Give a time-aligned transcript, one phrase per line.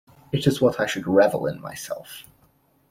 [0.31, 2.23] It is what I should revel in myself.